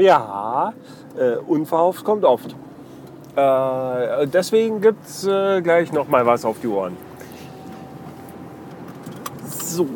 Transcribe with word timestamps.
Ja, 0.00 0.72
äh, 1.18 1.36
unverhofft 1.36 2.04
kommt 2.04 2.24
oft. 2.24 2.56
Äh, 3.36 4.26
deswegen 4.26 4.80
gibt 4.80 5.06
es 5.06 5.26
äh, 5.26 5.60
gleich 5.60 5.92
noch 5.92 6.08
mal 6.08 6.24
was 6.24 6.44
auf 6.44 6.56
die 6.60 6.68
Ohren. 6.68 6.96
So, 9.44 9.86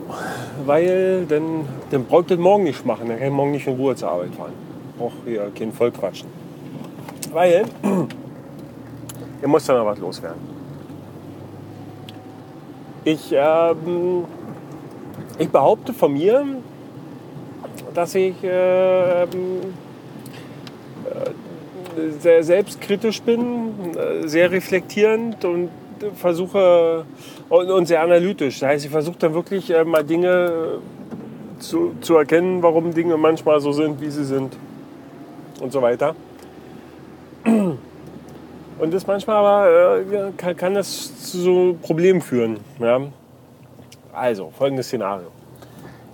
weil 0.67 1.25
dann, 1.27 1.67
dann 1.91 2.05
braucht 2.05 2.31
ihr 2.31 2.37
morgen 2.37 2.65
nicht 2.65 2.85
machen. 2.85 3.09
Dann 3.09 3.19
kann 3.19 3.29
ich 3.29 3.33
morgen 3.33 3.53
nicht 3.53 3.67
in 3.67 3.77
Ruhe 3.77 3.97
zur 3.97 4.11
Arbeit 4.11 4.35
fahren. 4.35 4.53
Braucht 4.99 5.15
hier 5.25 5.51
kein 5.57 5.73
Vollquatschen. 5.73 6.29
Weil, 7.33 7.65
ihr 9.43 9.49
muss 9.49 9.65
da 9.65 9.79
noch 9.79 9.87
was 9.87 9.99
loswerden. 9.99 10.41
Ich, 13.05 13.33
ähm, 13.33 14.25
ich 15.39 15.49
behaupte 15.49 15.93
von 15.93 16.13
mir, 16.13 16.45
dass 17.95 18.15
ich 18.15 18.43
äh, 18.45 19.27
sehr 22.21 22.43
selbstkritisch 22.43 23.23
bin, 23.23 23.97
äh, 23.97 24.27
sehr 24.27 24.51
reflektierend 24.51 25.45
und 25.45 25.71
versuche 26.17 27.05
und, 27.49 27.87
sehr 27.87 28.03
analytisch. 28.03 28.61
Das 28.61 28.69
heißt, 28.69 28.85
ich 28.85 28.91
versuche 28.91 29.17
dann 29.19 29.35
wirklich 29.35 29.71
äh, 29.71 29.85
mal 29.85 30.05
Dinge 30.05 30.79
zu, 31.59 31.95
zu 32.01 32.17
erkennen, 32.17 32.63
warum 32.63 32.93
Dinge 32.93 33.17
manchmal 33.17 33.61
so 33.61 33.73
sind, 33.73 34.01
wie 34.01 34.11
sie 34.11 34.25
sind 34.25 34.57
und 35.61 35.73
so 35.73 35.81
weiter. 35.83 36.15
Und 37.45 38.93
das 38.93 39.07
manchmal 39.07 39.37
aber 39.37 40.01
äh, 40.01 40.33
kann, 40.37 40.57
kann, 40.57 40.75
das 40.75 41.31
zu 41.33 41.79
Problemen 41.83 42.21
führen. 42.21 42.59
Ja? 42.79 43.01
Also, 44.13 44.53
folgendes 44.57 44.87
Szenario. 44.87 45.29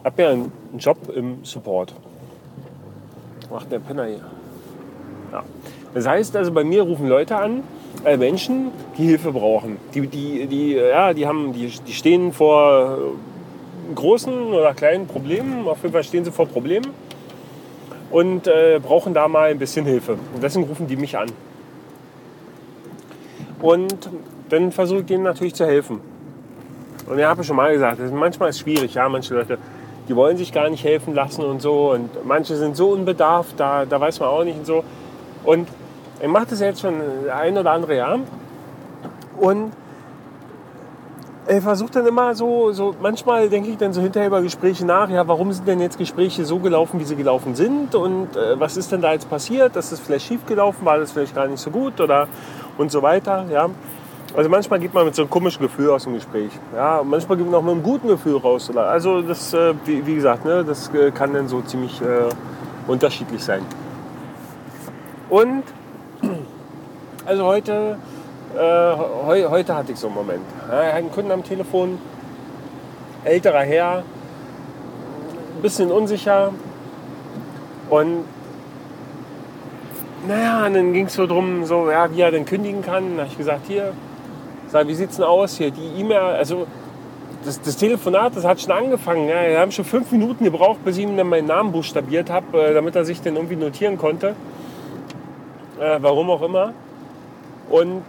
Ich 0.01 0.05
habe 0.05 0.23
ja 0.23 0.31
einen 0.31 0.53
Job 0.79 0.99
im 1.15 1.45
Support. 1.45 1.95
Macht 3.51 3.73
der 3.73 3.79
Penner 3.79 4.07
hier? 4.07 4.25
Ja. 5.33 5.43
Das 5.95 6.07
heißt 6.07 6.37
also, 6.37 6.53
bei 6.53 6.65
mir 6.65 6.83
rufen 6.83 7.09
Leute 7.09 7.37
an, 7.37 7.63
äh, 8.05 8.17
Menschen, 8.17 8.71
die 8.97 9.05
Hilfe 9.05 9.33
brauchen. 9.33 9.79
Die, 9.95 10.07
die, 10.07 10.47
die, 10.47 10.75
ja, 10.75 11.13
die, 11.13 11.27
haben, 11.27 11.53
die, 11.53 11.67
die 11.67 11.93
stehen 11.93 12.33
vor 12.33 12.99
großen 13.95 14.33
oder 14.53 14.73
kleinen 14.75 15.07
Problemen. 15.07 15.67
Auf 15.67 15.83
jeden 15.83 15.93
Fall 15.93 16.05
stehen 16.05 16.25
sie 16.25 16.31
vor 16.31 16.47
Problemen 16.47 16.87
und 18.11 18.47
äh, 18.47 18.81
brauchen 18.83 19.15
da 19.15 19.29
mal 19.29 19.51
ein 19.51 19.59
bisschen 19.59 19.85
Hilfe. 19.85 20.13
Und 20.35 20.43
deswegen 20.43 20.67
rufen 20.67 20.87
die 20.87 20.97
mich 20.97 21.17
an. 21.17 21.29
Und 23.61 24.09
dann 24.49 24.73
versuche 24.73 25.01
ich 25.01 25.07
denen 25.07 25.25
natürlich 25.25 25.55
zu 25.55 25.67
helfen. 25.67 26.01
Und 27.07 27.19
ich 27.19 27.25
habe 27.25 27.45
schon 27.45 27.57
mal 27.57 27.73
gesagt, 27.73 28.01
manchmal 28.13 28.51
ist 28.51 28.57
es 28.57 28.61
schwierig. 28.63 28.95
Ja, 28.95 29.09
manche 29.09 29.35
Leute, 29.35 29.59
die 30.09 30.17
wollen 30.17 30.37
sich 30.37 30.53
gar 30.53 30.69
nicht 30.71 30.85
helfen 30.85 31.15
lassen 31.15 31.45
und 31.45 31.61
so. 31.61 31.93
Und 31.93 32.25
manche 32.25 32.57
sind 32.57 32.77
so 32.77 32.91
unbedarft, 32.91 33.59
da, 33.59 33.85
da 33.85 34.01
weiß 34.01 34.21
man 34.21 34.29
auch 34.29 34.45
nicht 34.45 34.59
und 34.59 34.67
so. 34.67 34.85
Und 35.45 35.69
ich 36.21 36.29
mache 36.29 36.47
das 36.51 36.61
jetzt 36.61 36.81
schon 36.81 36.95
ein 37.33 37.57
oder 37.57 37.73
andere 37.73 37.97
Jahr. 37.97 38.19
Und 39.39 39.73
ich 41.49 41.63
versuche 41.63 41.91
dann 41.91 42.07
immer 42.07 42.35
so, 42.35 42.73
so, 42.73 42.95
manchmal 43.01 43.49
denke 43.49 43.71
ich 43.71 43.77
dann 43.77 43.93
so 43.93 44.01
hinterher 44.01 44.29
über 44.29 44.43
Gespräche 44.43 44.85
nach, 44.87 45.09
ja, 45.09 45.27
warum 45.27 45.53
sind 45.53 45.67
denn 45.67 45.81
jetzt 45.81 45.99
Gespräche 45.99 46.45
so 46.45 46.59
gelaufen, 46.59 47.01
wie 47.01 47.05
sie 47.05 47.17
gelaufen 47.17 47.55
sind 47.55 47.95
und 47.95 48.37
äh, 48.37 48.61
was 48.61 48.77
ist 48.77 48.93
denn 48.93 49.01
da 49.01 49.13
jetzt 49.13 49.29
passiert, 49.29 49.75
dass 49.75 49.91
es 49.91 49.99
vielleicht 49.99 50.27
schief 50.27 50.47
gelaufen, 50.47 50.85
war 50.85 50.99
das 50.99 51.13
vielleicht 51.13 51.35
gar 51.35 51.49
nicht 51.49 51.61
so 51.61 51.71
gut 51.71 52.01
oder 52.01 52.29
und 52.79 52.93
so 52.93 53.03
weiter, 53.03 53.47
ja. 53.51 53.69
Also 54.37 54.49
manchmal 54.49 54.79
geht 54.79 54.95
man 54.95 55.07
mit 55.07 55.17
so 55.17 55.23
einem 55.23 55.31
komischen 55.31 55.63
Gefühl 55.63 55.91
aus 55.91 56.05
dem 56.05 56.15
Gespräch, 56.15 56.53
ja, 56.75 57.03
manchmal 57.05 57.37
geht 57.37 57.47
man 57.47 57.57
auch 57.57 57.63
mit 57.63 57.73
einem 57.73 57.83
guten 57.83 58.07
Gefühl 58.07 58.37
raus, 58.37 58.71
oder? 58.71 58.87
also 58.87 59.21
das, 59.23 59.53
äh, 59.53 59.75
wie, 59.87 60.07
wie, 60.07 60.15
gesagt, 60.15 60.45
ne, 60.45 60.65
das 60.65 60.89
äh, 60.95 61.11
kann 61.11 61.35
dann 61.35 61.49
so 61.49 61.63
ziemlich 61.63 62.01
äh, 62.01 62.29
unterschiedlich 62.87 63.43
sein. 63.43 63.63
Und 65.31 65.63
also 67.25 67.45
heute 67.45 67.97
äh, 68.57 68.59
heu, 68.59 69.49
heute 69.49 69.77
hatte 69.77 69.93
ich 69.93 69.99
so 69.99 70.09
einen 70.09 70.17
Moment. 70.17 70.43
Ja, 70.69 70.93
einen 70.93 71.13
Kunden 71.13 71.31
am 71.31 71.45
Telefon, 71.45 71.99
älterer 73.25 73.61
Herr, 73.61 73.99
ein 75.57 75.63
bisschen 75.63 75.93
unsicher. 75.93 76.53
Und 77.89 78.25
naja, 80.27 80.67
und 80.67 80.75
dann 80.75 80.93
ging 80.93 81.07
es 81.07 81.15
so 81.15 81.27
drum, 81.27 81.65
so, 81.65 81.91
ja, 81.91 82.13
wie 82.13 82.21
er 82.21 82.31
denn 82.33 82.45
kündigen 82.45 82.83
kann. 82.83 83.17
Da 83.17 83.23
habe 83.23 83.31
ich 83.31 83.39
gesagt, 83.39 83.67
hier, 83.69 83.93
sag, 84.69 84.89
wie 84.89 84.95
sieht's 84.95 85.17
denn 85.17 85.25
aus 85.25 85.57
hier? 85.57 85.71
Die 85.71 86.01
E-Mail, 86.01 86.19
also 86.19 86.67
das, 87.45 87.61
das, 87.63 87.77
Telefonat, 87.77 88.37
das 88.37 88.45
hat 88.45 88.61
schon 88.61 88.73
angefangen. 88.73 89.29
Ja, 89.29 89.49
wir 89.49 89.61
haben 89.61 89.71
schon 89.71 89.85
fünf 89.85 90.11
Minuten 90.11 90.45
gebraucht, 90.45 90.85
bis 90.85 90.99
ich 90.99 91.05
ihm 91.05 91.17
dann 91.17 91.29
meinen 91.29 91.47
Namen 91.47 91.73
buchstabiert 91.73 92.31
habe, 92.31 92.61
äh, 92.61 92.75
damit 92.75 92.97
er 92.97 93.05
sich 93.05 93.23
den 93.23 93.37
irgendwie 93.37 93.57
notieren 93.57 93.97
konnte. 93.97 94.35
Äh, 95.81 95.97
warum 96.01 96.29
auch 96.29 96.43
immer. 96.43 96.75
Und 97.71 98.03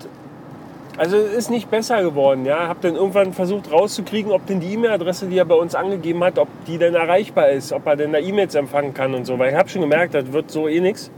also 0.97 1.15
es 1.15 1.33
ist 1.33 1.49
nicht 1.49 1.71
besser 1.71 2.03
geworden. 2.03 2.45
Ja, 2.45 2.67
habe 2.67 2.79
dann 2.81 2.95
irgendwann 2.95 3.31
versucht 3.31 3.71
rauszukriegen, 3.71 4.31
ob 4.31 4.45
denn 4.45 4.59
die 4.59 4.73
E-Mail-Adresse, 4.73 5.27
die 5.27 5.37
er 5.37 5.45
bei 5.45 5.55
uns 5.55 5.73
angegeben 5.73 6.21
hat, 6.23 6.37
ob 6.37 6.49
die 6.67 6.77
denn 6.77 6.95
erreichbar 6.95 7.49
ist, 7.49 7.71
ob 7.71 7.87
er 7.87 7.95
denn 7.95 8.11
da 8.11 8.19
E-Mails 8.19 8.55
empfangen 8.55 8.93
kann 8.93 9.13
und 9.13 9.25
so. 9.25 9.39
Weil 9.39 9.51
ich 9.51 9.55
habe 9.57 9.69
schon 9.69 9.81
gemerkt, 9.81 10.13
das 10.13 10.31
wird 10.33 10.51
so 10.51 10.67
eh 10.67 10.81
nichts. 10.81 11.09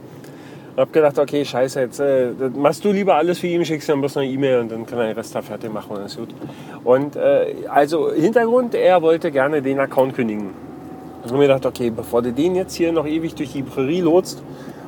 Und 0.75 0.81
habe 0.81 0.91
gedacht, 0.91 1.17
okay, 1.17 1.43
scheiße, 1.43 1.79
jetzt 1.81 1.99
äh, 1.99 2.31
machst 2.55 2.85
du 2.85 2.91
lieber 2.91 3.15
alles 3.15 3.39
für 3.39 3.47
ihn, 3.47 3.65
schickst 3.65 3.89
ihm 3.89 3.99
bloß 3.99 4.17
eine 4.17 4.27
E-Mail 4.27 4.59
und 4.59 4.71
dann 4.71 4.85
kann 4.85 4.99
er 4.99 5.07
den 5.07 5.15
Rest 5.15 5.33
da 5.33 5.41
fertig 5.41 5.73
machen 5.73 5.97
und 5.97 6.05
ist 6.05 6.17
gut. 6.17 6.29
Und 6.83 7.15
äh, 7.15 7.53
also 7.67 8.11
Hintergrund, 8.11 8.75
er 8.75 9.01
wollte 9.01 9.31
gerne 9.31 9.63
den 9.63 9.79
Account 9.79 10.15
kündigen. 10.15 10.51
Und 11.23 11.29
habe 11.29 11.37
mir 11.37 11.47
gedacht, 11.47 11.65
okay, 11.65 11.89
bevor 11.89 12.21
du 12.21 12.31
den 12.31 12.55
jetzt 12.55 12.75
hier 12.75 12.91
noch 12.91 13.07
ewig 13.07 13.33
durch 13.33 13.53
die 13.53 13.63
Prärie 13.63 14.01
lotst 14.01 14.43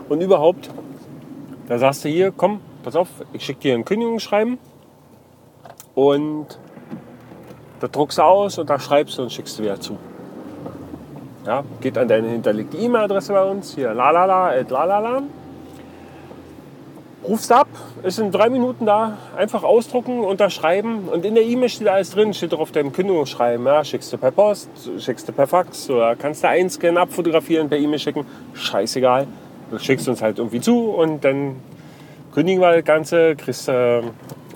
und 0.09 0.21
überhaupt, 0.21 0.69
da 1.67 1.79
sagst 1.79 2.05
du 2.05 2.09
hier, 2.09 2.31
komm, 2.35 2.61
pass 2.83 2.95
auf, 2.95 3.07
ich 3.33 3.43
schicke 3.43 3.61
dir 3.61 3.73
ein 3.73 3.85
Kündigungsschreiben 3.85 4.57
und 5.95 6.59
da 7.79 7.87
druckst 7.87 8.17
du 8.17 8.21
aus 8.21 8.57
und 8.57 8.69
da 8.69 8.79
schreibst 8.79 9.17
du 9.17 9.23
und 9.23 9.31
schickst 9.31 9.57
du 9.59 9.63
wieder 9.63 9.79
zu. 9.79 9.97
Ja, 11.45 11.63
geht 11.81 11.97
an 11.97 12.07
deine 12.07 12.29
hinterlegte 12.29 12.77
E-Mail-Adresse 12.77 13.33
bei 13.33 13.43
uns, 13.43 13.75
hier 13.75 13.93
lalala, 13.93 14.55
lalala. 14.61 15.23
Rufst 17.23 17.51
ab, 17.51 17.67
ist 18.03 18.19
in 18.19 18.31
drei 18.31 18.49
Minuten 18.49 18.85
da, 18.85 19.17
einfach 19.35 19.63
ausdrucken, 19.63 20.19
unterschreiben 20.19 21.07
und 21.09 21.25
in 21.25 21.33
der 21.33 21.43
E-Mail 21.43 21.69
steht 21.69 21.87
alles 21.87 22.11
drin, 22.11 22.35
steht 22.35 22.53
doch 22.53 22.59
auf 22.59 22.71
deinem 22.71 22.93
Kündigungsschreiben. 22.93 23.65
Ja, 23.65 23.83
schickst 23.83 24.13
du 24.13 24.17
per 24.17 24.29
Post, 24.29 24.69
schickst 24.99 25.27
du 25.27 25.31
per 25.31 25.47
Fax 25.47 25.89
oder 25.89 26.15
kannst 26.15 26.43
du 26.43 26.49
einscannen, 26.49 26.97
abfotografieren, 26.97 27.67
per 27.67 27.79
E-Mail 27.79 27.97
schicken, 27.97 28.25
scheißegal. 28.53 29.25
Du 29.71 29.79
schickst 29.79 30.07
uns 30.07 30.21
halt 30.21 30.37
irgendwie 30.37 30.61
zu 30.61 30.89
und 30.91 31.23
dann 31.23 31.55
kündigen 32.33 32.61
wir 32.61 32.75
das 32.75 32.85
Ganze, 32.85 33.35
kriegst 33.35 33.67
du 33.67 34.03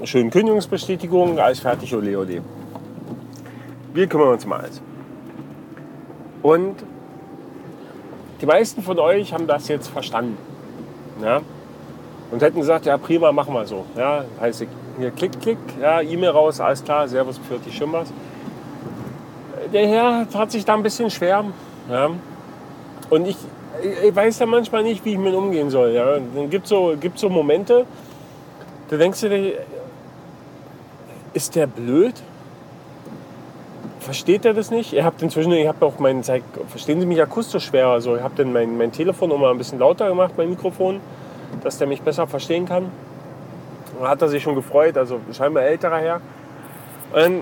schöne 0.03 0.29
Kündigungsbestätigung, 0.29 1.39
alles 1.39 1.59
fertig, 1.59 1.95
ole 1.95 2.17
ole. 2.17 2.41
Wir 3.93 4.07
kümmern 4.07 4.29
uns 4.29 4.45
mal 4.45 4.61
alles. 4.61 4.81
Und 6.43 6.75
die 8.41 8.45
meisten 8.45 8.81
von 8.81 8.99
euch 8.99 9.33
haben 9.33 9.47
das 9.47 9.67
jetzt 9.67 9.87
verstanden. 9.89 10.37
Ja? 11.21 11.41
Und 12.31 12.41
hätten 12.41 12.59
gesagt, 12.59 12.85
ja 12.85 12.97
prima, 12.97 13.31
machen 13.31 13.53
wir 13.53 13.65
so. 13.65 13.85
Ja, 13.97 14.23
heißt 14.39 14.65
hier 14.99 15.11
klick, 15.11 15.39
klick, 15.41 15.57
ja, 15.81 16.01
E-Mail 16.01 16.29
raus, 16.29 16.59
alles 16.59 16.83
klar, 16.83 17.07
Servus, 17.07 17.37
für 17.37 17.57
die 17.57 17.71
Schimmers. 17.71 18.11
Der 19.73 19.87
Herr 19.87 20.27
hat 20.33 20.51
sich 20.51 20.65
da 20.65 20.75
ein 20.75 20.83
bisschen 20.83 21.09
schwer. 21.09 21.45
Ja? 21.89 22.09
Und 23.09 23.27
ich, 23.27 23.37
ich 23.81 24.15
weiß 24.15 24.39
ja 24.39 24.45
manchmal 24.45 24.83
nicht, 24.83 25.03
wie 25.05 25.13
ich 25.13 25.17
mit 25.17 25.33
umgehen 25.33 25.69
soll. 25.69 25.91
Ja? 25.91 26.17
Dann 26.35 26.49
gibt 26.49 26.65
es 26.65 26.69
so, 26.69 26.95
gibt 26.99 27.19
so 27.19 27.29
Momente, 27.29 27.85
da 28.89 28.97
denkst 28.97 29.21
du 29.21 29.29
dir, 29.29 29.53
ist 31.33 31.55
der 31.55 31.67
blöd? 31.67 32.15
Versteht 33.99 34.45
er 34.45 34.53
das 34.53 34.71
nicht? 34.71 34.93
Ihr 34.93 35.05
habt 35.05 35.21
inzwischen, 35.21 35.51
ich 35.51 35.67
habe 35.67 35.85
auch 35.85 35.99
meinen, 35.99 36.23
verstehen 36.23 36.99
Sie 36.99 37.05
mich 37.05 37.21
akustisch 37.21 37.65
schwer, 37.65 37.87
also 37.87 38.15
ich 38.15 38.23
habe 38.23 38.33
dann 38.35 38.51
mein, 38.51 38.77
mein 38.77 38.91
Telefon 38.91 39.29
immer 39.29 39.51
ein 39.51 39.57
bisschen 39.57 39.77
lauter 39.77 40.07
gemacht, 40.09 40.33
mein 40.37 40.49
Mikrofon, 40.49 40.99
dass 41.63 41.77
der 41.77 41.87
mich 41.87 42.01
besser 42.01 42.25
verstehen 42.25 42.65
kann. 42.65 42.91
Da 43.99 44.07
hat 44.07 44.21
er 44.21 44.29
sich 44.29 44.41
schon 44.41 44.55
gefreut, 44.55 44.97
also 44.97 45.19
scheinbar 45.33 45.63
älterer 45.63 45.97
Herr. 45.97 46.21
Und 47.13 47.41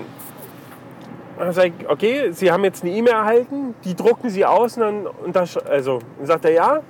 dann 1.44 1.52
sage 1.52 1.72
ich, 1.78 1.88
okay, 1.88 2.32
Sie 2.32 2.50
haben 2.50 2.64
jetzt 2.64 2.82
eine 2.82 2.92
E-Mail 2.92 3.12
erhalten, 3.12 3.74
die 3.84 3.94
drucken 3.94 4.30
Sie 4.30 4.44
aus 4.44 4.76
und 4.76 4.82
dann, 4.82 5.06
untersch 5.06 5.56
also, 5.56 6.00
sagt 6.22 6.44
er 6.44 6.52
ja, 6.52 6.80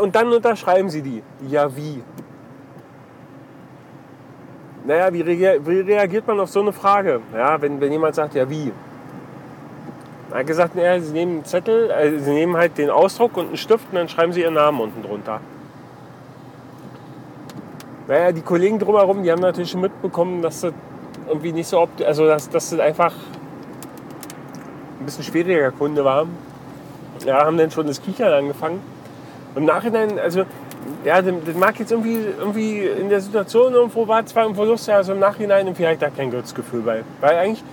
und 0.00 0.14
dann 0.14 0.32
unterschreiben 0.32 0.88
Sie 0.90 1.02
die. 1.02 1.22
Ja, 1.48 1.74
wie? 1.76 2.02
Naja, 4.86 5.12
wie, 5.12 5.20
reagiert 5.20 6.26
man 6.26 6.38
auf 6.38 6.48
so 6.48 6.60
eine 6.60 6.72
Frage? 6.72 7.20
Ja, 7.34 7.60
wenn, 7.60 7.80
wenn 7.80 7.90
jemand 7.90 8.14
sagt, 8.14 8.34
ja, 8.34 8.48
wie? 8.48 8.72
Er 10.30 10.38
hat 10.38 10.46
gesagt, 10.46 10.76
naja, 10.76 11.00
sie 11.00 11.12
nehmen 11.12 11.32
einen 11.32 11.44
Zettel, 11.44 11.90
äh, 11.90 12.18
sie 12.18 12.32
nehmen 12.32 12.56
halt 12.56 12.78
den 12.78 12.90
Ausdruck 12.90 13.36
und 13.36 13.48
einen 13.48 13.56
Stift 13.56 13.86
und 13.90 13.96
dann 13.96 14.08
schreiben 14.08 14.32
sie 14.32 14.42
ihren 14.42 14.54
Namen 14.54 14.80
unten 14.80 15.02
drunter. 15.02 15.40
Naja, 18.06 18.30
die 18.30 18.42
Kollegen 18.42 18.78
drumherum, 18.78 19.22
die 19.22 19.32
haben 19.32 19.40
natürlich 19.40 19.70
schon 19.70 19.80
mitbekommen, 19.80 20.42
dass 20.42 20.60
das 20.60 20.72
irgendwie 21.28 21.52
nicht 21.52 21.66
so, 21.66 21.88
also 22.04 22.26
dass, 22.26 22.48
dass 22.48 22.70
das 22.70 22.78
einfach 22.78 23.12
ein 25.06 25.14
bisschen 25.14 25.24
schwieriger 25.24 25.70
Kunde 25.70 26.04
war. 26.04 26.26
Ja, 27.24 27.44
haben 27.44 27.56
dann 27.56 27.70
schon 27.70 27.86
das 27.86 28.02
Kichern 28.02 28.32
angefangen. 28.32 28.80
im 29.54 29.64
Nachhinein, 29.64 30.18
also 30.18 30.42
ja, 31.04 31.22
das, 31.22 31.54
mag 31.54 31.78
jetzt 31.78 31.92
irgendwie, 31.92 32.18
irgendwie 32.38 32.80
in 32.80 33.08
der 33.08 33.20
Situation 33.20 33.72
irgendwo 33.72 34.06
war 34.06 34.26
zwar 34.26 34.46
ein 34.46 34.54
Verlust, 34.54 34.88
ja, 34.88 34.96
also 34.96 35.12
im 35.12 35.20
Nachhinein 35.20 35.66
ich 35.68 35.98
da 35.98 36.10
kein 36.10 36.30
gutes 36.30 36.54
Gefühl 36.54 36.82
bei. 36.82 37.04
Weil 37.20 37.36
eigentlich, 37.36 37.64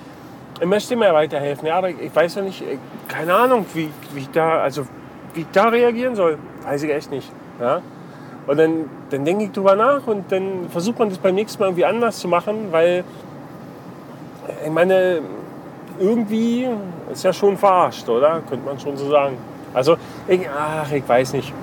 ich 0.61 0.67
möchte 0.67 0.95
mir 0.95 1.11
weiterhelfen, 1.13 1.67
ja, 1.67 1.77
aber 1.77 1.89
ich 1.89 2.15
weiß 2.15 2.35
ja 2.35 2.41
nicht, 2.43 2.63
keine 3.07 3.33
Ahnung, 3.33 3.65
wie, 3.73 3.89
wie 4.13 4.19
ich 4.19 4.29
da, 4.29 4.61
also 4.61 4.85
wie 5.33 5.41
ich 5.41 5.47
da 5.51 5.69
reagieren 5.69 6.15
soll. 6.15 6.37
Weiß 6.63 6.83
ich 6.83 6.93
echt 6.93 7.11
nicht. 7.11 7.31
Ja? 7.59 7.81
Und 8.45 8.57
dann, 8.57 8.89
dann 9.09 9.25
denke 9.25 9.45
ich 9.45 9.51
drüber 9.51 9.75
nach 9.75 10.05
und 10.05 10.31
dann 10.31 10.69
versucht 10.69 10.99
man 10.99 11.09
das 11.09 11.17
beim 11.17 11.35
nächsten 11.35 11.59
Mal 11.59 11.67
irgendwie 11.67 11.85
anders 11.85 12.19
zu 12.19 12.27
machen, 12.27 12.67
weil 12.71 13.03
ich 14.63 14.71
meine, 14.71 15.21
irgendwie 15.99 16.67
ist 17.11 17.23
ja 17.23 17.33
schon 17.33 17.57
verarscht, 17.57 18.07
oder? 18.09 18.41
Könnte 18.47 18.65
man 18.65 18.79
schon 18.79 18.97
so 18.97 19.09
sagen. 19.09 19.37
Also, 19.73 19.97
ich, 20.27 20.41
ach, 20.49 20.91
ich 20.91 21.07
weiß 21.07 21.33
nicht. 21.33 21.53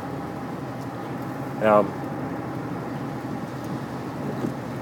Ja. 1.62 1.84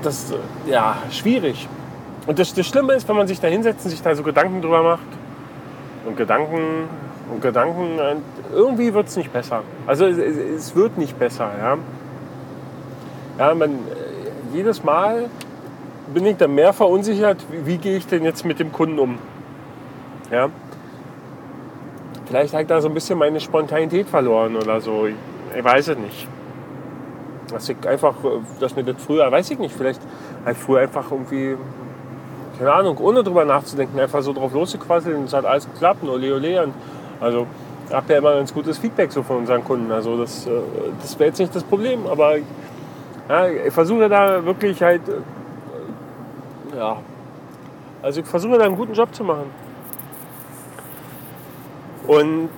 Das, 0.02 0.32
ja, 0.66 0.96
schwierig. 1.10 1.68
Und 2.26 2.38
das, 2.38 2.54
das 2.54 2.66
Schlimme 2.66 2.94
ist, 2.94 3.08
wenn 3.08 3.16
man 3.16 3.26
sich 3.26 3.40
da 3.40 3.48
hinsetzt 3.48 3.84
und 3.84 3.90
sich 3.90 4.02
da 4.02 4.14
so 4.14 4.22
Gedanken 4.22 4.62
drüber 4.62 4.82
macht 4.82 5.06
und 6.06 6.16
Gedanken 6.16 6.88
und 7.32 7.42
Gedanken, 7.42 7.98
irgendwie 8.54 8.94
wird 8.94 9.08
es 9.08 9.16
nicht 9.16 9.32
besser. 9.32 9.62
Also 9.86 10.06
es, 10.06 10.18
es, 10.18 10.76
wird 10.76 10.98
nicht 10.98 11.18
besser. 11.18 11.50
Ja, 11.58 11.78
ja 13.38 13.54
man, 13.54 13.78
jedes 14.52 14.84
Mal 14.84 15.28
bin 16.12 16.24
ich 16.26 16.36
dann 16.36 16.54
mehr 16.54 16.72
verunsichert, 16.72 17.44
wie, 17.50 17.66
wie 17.66 17.78
gehe 17.78 17.96
ich 17.96 18.06
denn 18.06 18.24
jetzt 18.24 18.44
mit 18.44 18.58
dem 18.60 18.72
Kunden 18.72 18.98
um. 18.98 19.18
Ja. 20.30 20.48
Vielleicht 22.26 22.52
ich 22.52 22.66
da 22.66 22.80
so 22.80 22.88
ein 22.88 22.94
bisschen 22.94 23.18
meine 23.18 23.40
Spontanität 23.40 24.06
verloren 24.06 24.56
oder 24.56 24.80
so. 24.80 25.06
Ich, 25.06 25.14
ich 25.56 25.64
weiß 25.64 25.88
es 25.88 25.98
nicht. 25.98 26.28
Dass 27.50 27.68
ich 27.68 27.88
einfach, 27.88 28.14
dass 28.60 28.76
mir 28.76 28.84
das 28.84 29.02
früher, 29.02 29.30
weiß 29.32 29.50
ich 29.50 29.58
nicht, 29.58 29.74
vielleicht 29.74 30.02
halt 30.44 30.56
früher 30.58 30.80
einfach 30.80 31.10
irgendwie, 31.10 31.56
keine 32.58 32.72
Ahnung, 32.72 32.98
ohne 32.98 33.22
drüber 33.22 33.46
nachzudenken, 33.46 33.98
einfach 33.98 34.20
so 34.20 34.34
drauf 34.34 34.52
losgequasselt 34.52 35.16
und 35.16 35.24
es 35.24 35.32
hat 35.32 35.46
alles 35.46 35.64
geklappt, 35.72 36.02
und 36.02 36.10
ole 36.10 36.34
ole. 36.34 36.64
Und 36.64 36.74
also 37.18 37.46
ich 37.88 37.94
habe 37.94 38.12
ja 38.12 38.18
immer 38.18 38.34
ganz 38.34 38.52
gutes 38.52 38.76
Feedback 38.76 39.10
so 39.10 39.22
von 39.22 39.38
unseren 39.38 39.64
Kunden. 39.64 39.90
Also 39.90 40.18
das, 40.18 40.46
äh, 40.46 40.50
das 41.00 41.18
wäre 41.18 41.30
jetzt 41.30 41.38
nicht 41.38 41.56
das 41.56 41.64
Problem, 41.64 42.06
aber 42.06 42.36
ja, 43.30 43.48
ich 43.48 43.72
versuche 43.72 44.10
da 44.10 44.44
wirklich 44.44 44.82
halt, 44.82 45.00
äh, 45.08 46.76
ja, 46.76 46.98
also 48.02 48.20
ich 48.20 48.26
versuche 48.26 48.58
da 48.58 48.64
einen 48.66 48.76
guten 48.76 48.92
Job 48.92 49.14
zu 49.14 49.24
machen. 49.24 49.67
Und 52.08 52.48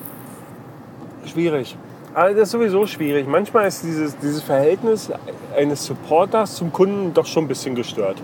schwierig. 1.27 1.77
Also 2.15 2.35
das 2.35 2.49
ist 2.49 2.53
sowieso 2.53 2.87
schwierig. 2.87 3.27
Manchmal 3.27 3.67
ist 3.67 3.83
dieses, 3.83 4.17
dieses 4.17 4.43
Verhältnis 4.43 5.11
eines 5.57 5.85
Supporters 5.85 6.55
zum 6.55 6.73
Kunden 6.73 7.13
doch 7.13 7.27
schon 7.27 7.45
ein 7.45 7.49
bisschen 7.49 7.75
gestört. 7.75 8.17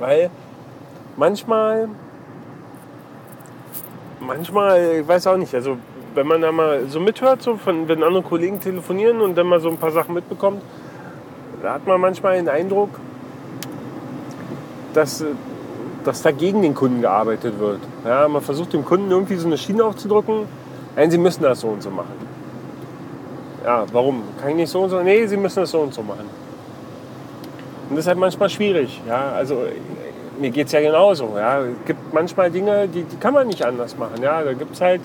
Weil 0.00 0.28
manchmal, 1.16 1.88
manchmal, 4.20 4.98
ich 5.00 5.08
weiß 5.08 5.28
auch 5.28 5.36
nicht, 5.36 5.54
also 5.54 5.78
wenn 6.14 6.26
man 6.26 6.40
da 6.40 6.50
mal 6.50 6.86
so 6.88 6.98
mithört, 6.98 7.42
so 7.42 7.56
von, 7.56 7.86
wenn 7.88 8.02
andere 8.02 8.22
Kollegen 8.22 8.60
telefonieren 8.60 9.20
und 9.20 9.36
dann 9.36 9.46
mal 9.46 9.60
so 9.60 9.68
ein 9.68 9.76
paar 9.76 9.92
Sachen 9.92 10.14
mitbekommt, 10.14 10.62
da 11.62 11.74
hat 11.74 11.86
man 11.86 12.00
manchmal 12.00 12.36
den 12.36 12.48
Eindruck, 12.48 12.90
dass, 14.94 15.24
dass 16.04 16.22
da 16.22 16.32
gegen 16.32 16.62
den 16.62 16.74
Kunden 16.74 17.02
gearbeitet 17.02 17.58
wird. 17.60 17.80
Ja, 18.06 18.28
man 18.28 18.40
versucht 18.40 18.72
dem 18.72 18.84
Kunden 18.84 19.10
irgendwie 19.10 19.34
so 19.36 19.46
eine 19.46 19.58
Schiene 19.58 19.84
aufzudrücken, 19.84 20.46
nein, 20.94 21.10
sie 21.10 21.18
müssen 21.18 21.42
das 21.42 21.60
so 21.60 21.68
und 21.68 21.82
so 21.82 21.90
machen. 21.90 22.14
Ja, 23.64 23.84
warum? 23.92 24.22
Kann 24.40 24.50
ich 24.50 24.56
nicht 24.56 24.70
so 24.70 24.82
und 24.82 24.90
so? 24.90 25.02
Nee, 25.02 25.26
sie 25.26 25.36
müssen 25.36 25.60
das 25.60 25.72
so 25.72 25.80
und 25.80 25.92
so 25.92 26.02
machen. 26.02 26.26
Und 27.88 27.96
das 27.96 28.04
ist 28.04 28.08
halt 28.08 28.18
manchmal 28.18 28.48
schwierig. 28.48 29.00
Ja, 29.08 29.32
also 29.32 29.64
mir 30.38 30.50
geht 30.50 30.66
es 30.66 30.72
ja 30.72 30.80
genauso. 30.80 31.32
Ja. 31.36 31.60
Es 31.62 31.84
gibt 31.84 32.14
manchmal 32.14 32.50
Dinge, 32.50 32.86
die, 32.86 33.02
die 33.02 33.16
kann 33.16 33.34
man 33.34 33.48
nicht 33.48 33.64
anders 33.64 33.96
machen. 33.98 34.22
Ja. 34.22 34.42
Da 34.44 34.52
gibt 34.52 34.74
es 34.74 34.80
halt, 34.80 35.00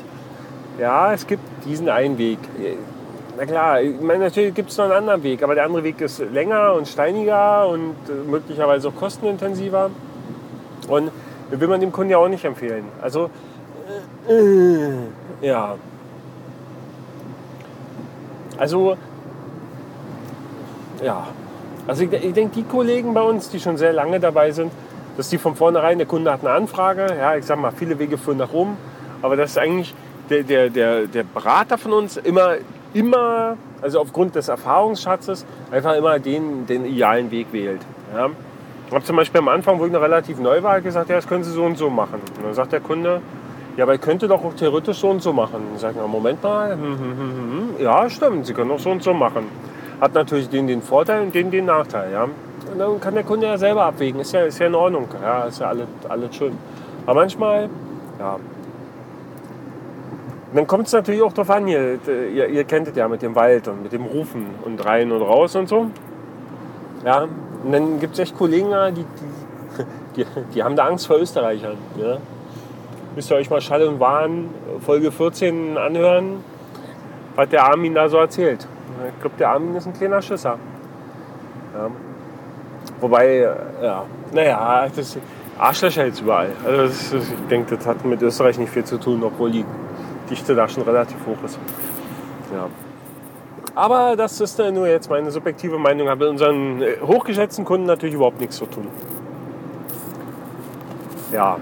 ja, 0.80 1.12
es 1.12 1.26
gibt 1.26 1.42
diesen 1.66 1.90
einen 1.90 2.20
Weg. 2.20 2.38
Na 3.38 3.46
klar, 3.46 3.82
ich 3.82 4.00
meine, 4.00 4.26
natürlich 4.26 4.54
gibt 4.54 4.70
es 4.70 4.78
noch 4.78 4.86
einen 4.86 4.94
anderen 4.94 5.24
Weg, 5.24 5.42
aber 5.42 5.56
der 5.56 5.66
andere 5.66 5.84
Weg 5.84 6.00
ist 6.02 6.20
länger 6.20 6.74
und 6.74 6.88
steiniger 6.88 7.68
und 7.68 7.96
äh, 8.08 8.30
möglicherweise 8.30 8.90
auch 8.90 8.96
kostenintensiver. 8.96 9.90
Und 10.88 11.12
will 11.60 11.68
man 11.68 11.80
dem 11.80 11.92
Kunden 11.92 12.12
ja 12.12 12.18
auch 12.18 12.30
nicht 12.30 12.46
empfehlen. 12.46 12.86
Also, 13.02 13.30
äh, 14.28 14.34
äh, 14.34 14.94
ja, 15.42 15.76
also, 18.62 18.96
ja. 21.04 21.28
Also 21.88 22.04
ich, 22.04 22.14
ich 22.14 22.34
denke, 22.34 22.54
die 22.54 22.64
Kollegen 22.64 23.14
bei 23.14 23.24
uns, 23.24 23.50
die 23.50 23.60
schon 23.60 23.76
sehr 23.76 23.92
lange 23.92 24.20
dabei 24.20 24.52
sind, 24.52 24.72
dass 25.18 25.30
die 25.30 25.40
von 25.40 25.56
vornherein, 25.56 25.98
der 25.98 26.06
Kunde 26.06 26.32
hat 26.32 26.42
eine 26.42 26.52
Anfrage, 26.52 27.08
ja, 27.18 27.36
ich 27.36 27.46
sag 27.46 27.60
mal, 27.60 27.72
viele 27.72 27.98
Wege 27.98 28.20
führen 28.20 28.38
nach 28.38 28.54
Rom, 28.54 28.78
aber 29.24 29.36
dass 29.36 29.58
eigentlich 29.58 29.96
der, 30.30 30.44
der, 30.44 30.70
der, 30.70 31.08
der 31.08 31.24
Berater 31.24 31.80
von 31.80 31.92
uns 31.94 32.18
immer, 32.18 32.58
immer, 32.94 33.58
also 33.82 34.00
aufgrund 34.00 34.36
des 34.36 34.48
Erfahrungsschatzes, 34.48 35.44
einfach 35.72 35.96
immer 35.96 36.20
den, 36.20 36.68
den 36.68 36.86
idealen 36.86 37.32
Weg 37.32 37.48
wählt. 37.52 37.82
Ja. 38.16 38.30
Ich 38.92 38.96
habe 38.96 39.06
zum 39.06 39.16
Beispiel 39.16 39.40
am 39.40 39.48
Anfang, 39.48 39.80
wo 39.80 39.86
ich 39.86 39.92
noch 39.94 40.02
relativ 40.02 40.38
neu 40.38 40.64
war, 40.64 40.82
gesagt, 40.82 41.08
ja, 41.08 41.16
das 41.16 41.26
können 41.26 41.46
Sie 41.46 41.52
so 41.52 41.64
und 41.64 41.78
so 41.78 41.90
machen. 41.90 42.20
Und 42.36 42.44
dann 42.44 42.54
sagt 42.54 42.74
der 42.74 42.82
Kunde, 42.82 43.22
ja, 43.78 43.86
aber 43.86 43.96
ich 43.96 44.02
könnte 44.02 44.28
doch 44.28 44.44
auch 44.44 44.54
theoretisch 44.54 44.98
so 44.98 45.10
und 45.10 45.22
so 45.22 45.32
machen. 45.32 45.62
Ich 45.76 45.80
sage, 45.80 45.98
Moment 46.06 46.44
mal, 46.44 46.74
hm, 46.74 46.82
hm, 46.82 46.98
hm, 47.00 47.70
ja, 47.80 48.10
stimmt, 48.10 48.46
Sie 48.46 48.54
können 48.54 48.70
doch 48.70 48.80
so 48.80 48.90
und 48.90 49.02
so 49.02 49.14
machen. 49.14 49.46
Hat 50.02 50.14
natürlich 50.14 50.50
den 50.50 50.68
den 50.68 50.82
Vorteil 50.82 51.22
und 51.22 51.34
den 51.34 51.50
den 51.52 51.68
Nachteil. 51.68 52.12
Ja? 52.12 52.24
Und 52.24 52.80
dann 52.80 53.00
kann 53.00 53.14
der 53.14 53.24
Kunde 53.24 53.48
ja 53.48 53.58
selber 53.58 53.86
abwägen. 53.86 54.20
Ist 54.20 54.34
ja, 54.34 54.42
ist 54.42 54.60
ja 54.60 54.68
in 54.68 54.76
Ordnung. 54.76 55.08
Ja, 55.22 55.46
ist 55.46 55.62
ja 55.62 55.68
alles, 55.68 55.88
alles 56.10 56.36
schön. 56.36 56.58
Aber 57.06 57.22
manchmal, 57.22 57.70
ja. 58.20 58.36
Dann 60.54 60.68
kommt 60.68 60.88
es 60.88 60.92
natürlich 60.92 61.22
auch 61.22 61.32
darauf 61.32 61.50
an, 61.52 61.66
ihr, 61.66 61.98
ihr, 62.36 62.48
ihr, 62.50 62.64
kennt 62.66 62.90
es 62.90 62.96
ja 62.98 63.08
mit 63.08 63.22
dem 63.22 63.36
Wald 63.36 63.70
und 63.70 63.84
mit 63.84 63.94
dem 63.94 64.04
Rufen 64.04 64.48
und 64.66 64.84
rein 64.84 65.14
und 65.14 65.22
raus 65.22 65.56
und 65.56 65.70
so. 65.70 65.86
Ja, 67.06 67.30
und 67.64 67.72
dann 67.72 68.00
gibt 68.00 68.14
es 68.14 68.20
echt 68.20 68.38
Kollegen, 68.38 68.70
die, 68.96 69.06
die, 70.16 70.24
die, 70.24 70.26
die 70.56 70.64
haben 70.64 70.76
da 70.76 70.88
Angst 70.88 71.08
vor 71.08 71.18
Österreichern. 71.18 71.78
Ja? 71.98 72.18
müsst 73.16 73.30
ihr 73.32 73.38
euch 73.38 73.50
mal 73.50 73.62
Schall 73.62 73.84
und 73.88 74.00
Wahn 74.00 74.50
Folge 74.86 75.12
14 75.12 75.78
anhören, 75.78 76.44
was 77.36 77.50
der 77.50 77.66
Armin 77.66 77.94
da 77.94 78.10
so 78.10 78.18
erzählt. 78.18 78.68
Ich 79.08 79.22
glaube, 79.22 79.36
der 79.38 79.50
Armin 79.50 79.76
ist 79.76 79.88
ein 79.88 79.94
kleiner 79.94 80.22
Schisser. 80.22 80.58
Ja. 81.74 81.90
Wobei, 83.00 83.28
äh, 83.28 83.56
ja, 83.84 84.06
naja, 84.32 84.88
das 84.96 85.18
Arschlöcher 85.58 86.06
jetzt 86.06 86.22
überall. 86.22 86.50
Also 86.66 86.84
ist, 86.84 87.14
ich 87.14 87.48
denke, 87.50 87.76
das 87.76 87.86
hat 87.86 88.04
mit 88.06 88.22
Österreich 88.22 88.58
nicht 88.58 88.72
viel 88.72 88.84
zu 88.84 88.98
tun, 89.00 89.24
obwohl 89.24 89.52
die 89.52 89.66
Dichte 90.30 90.56
da 90.56 90.68
schon 90.68 90.84
relativ 90.84 91.18
hoch 91.26 91.44
ist. 91.46 91.60
Ja. 92.54 92.68
Aber 93.74 94.16
das 94.16 94.40
ist 94.42 94.60
nur 94.60 94.88
jetzt 94.88 95.10
meine 95.10 95.32
subjektive 95.32 95.78
Meinung. 95.78 96.10
Hat 96.10 96.20
mit 96.20 96.28
unseren 96.28 96.82
äh, 96.82 96.98
hochgeschätzten 97.02 97.64
Kunden 97.64 97.86
natürlich 97.86 98.16
überhaupt 98.16 98.40
nichts 98.40 98.58
zu 98.58 98.66
tun. 98.66 98.88
Ja, 101.32 101.58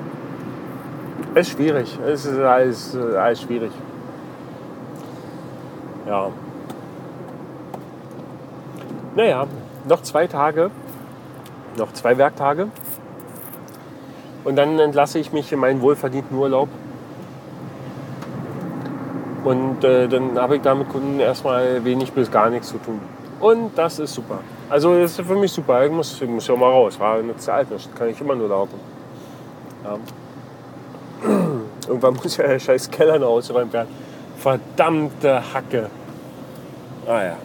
es 1.36 1.48
ist 1.48 1.54
schwierig. 1.54 2.00
Es 2.06 2.26
ist 2.26 2.40
alles, 2.40 2.96
alles 2.96 3.42
schwierig. 3.42 3.72
Ja. 6.08 6.32
Naja, 9.16 9.46
noch 9.88 10.02
zwei 10.02 10.26
Tage, 10.26 10.72
noch 11.78 11.94
zwei 11.94 12.18
Werktage. 12.18 12.70
Und 14.44 14.56
dann 14.56 14.80
entlasse 14.80 15.20
ich 15.20 15.32
mich 15.32 15.52
in 15.52 15.60
meinen 15.60 15.82
wohlverdienten 15.82 16.36
Urlaub. 16.36 16.70
Und 19.50 19.84
äh, 19.84 20.08
dann 20.08 20.38
habe 20.38 20.58
ich 20.58 20.62
da 20.62 20.76
mit 20.76 20.90
Kunden 20.90 21.20
erstmal 21.20 21.84
wenig 21.84 22.12
bis 22.12 22.30
gar 22.30 22.52
nichts 22.52 22.68
zu 22.68 22.78
tun. 22.78 23.00
Und 23.40 23.76
das 23.76 23.98
ist 23.98 24.14
super. 24.14 24.42
Also 24.70 24.94
das 24.94 25.18
ist 25.18 25.26
für 25.26 25.36
mich 25.36 25.52
super. 25.52 25.84
Ich 25.84 25.92
muss, 25.92 26.22
ich 26.22 26.30
muss 26.30 26.48
ja 26.48 26.56
mal 26.56 26.70
raus. 26.70 27.00
War 27.00 27.18
eine 27.18 27.36
Zeit, 27.36 27.66
das 27.72 27.90
kann 27.98 28.10
ich 28.10 28.22
immer 28.22 28.36
nur 28.36 28.48
laufen. 28.48 28.80
Ja. 29.84 29.98
Irgendwann 31.88 32.14
muss 32.14 32.38
ja 32.38 32.46
der 32.46 32.60
scheiß 32.60 32.92
Keller 32.92 33.18
noch 33.18 33.30
ausgeräumt 33.30 33.74
werden. 33.74 33.88
Verdammte 34.38 35.42
Hacke. 35.52 35.90
Ah 37.08 37.24
ja. 37.24 37.38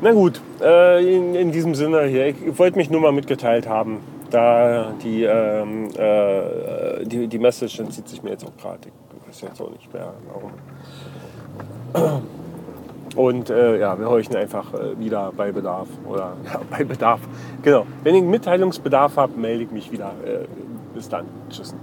Na 0.00 0.10
gut, 0.10 0.40
äh, 0.60 1.16
in, 1.16 1.36
in, 1.36 1.52
diesem 1.52 1.76
Sinne 1.76 2.02
hier, 2.06 2.26
ich, 2.26 2.44
ich 2.44 2.58
wollte 2.58 2.78
mich 2.78 2.90
nur 2.90 3.00
mal 3.00 3.12
mitgeteilt 3.12 3.68
haben, 3.68 4.00
da 4.30 4.92
die, 5.04 5.22
ähm, 5.22 5.90
äh, 5.96 7.04
die, 7.04 7.28
die 7.28 7.38
Message 7.38 7.78
entzieht 7.78 8.08
sich 8.08 8.24
mir 8.24 8.30
jetzt 8.30 8.44
auch 8.44 8.56
gerade. 8.60 8.88
Weiß 9.28 9.42
jetzt 9.42 9.60
auch 9.60 9.70
nicht 9.70 9.92
mehr, 9.92 10.14
warum. 10.32 10.52
Und 13.14 13.50
äh, 13.50 13.78
ja, 13.78 13.98
wir 13.98 14.08
horchen 14.08 14.36
einfach 14.36 14.72
äh, 14.72 14.98
wieder 14.98 15.32
bei 15.36 15.52
Bedarf. 15.52 15.88
Oder 16.06 16.36
ja, 16.44 16.60
bei 16.70 16.84
Bedarf. 16.84 17.20
Genau. 17.62 17.86
Wenn 18.02 18.14
ich 18.14 18.22
Mitteilungsbedarf 18.22 19.16
habe, 19.16 19.38
melde 19.38 19.64
ich 19.64 19.70
mich 19.70 19.92
wieder. 19.92 20.12
Äh, 20.24 20.46
bis 20.94 21.08
dann. 21.08 21.26
Tschüss. 21.50 21.74